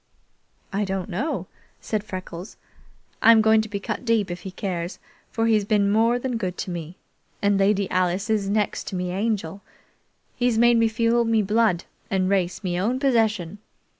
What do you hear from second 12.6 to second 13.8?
me own possession.